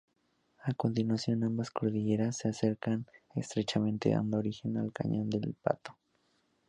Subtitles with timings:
[0.63, 3.05] A continuación ambas cordilleras se acercan
[3.35, 5.95] estrechamente dando origen al Cañón del Pato.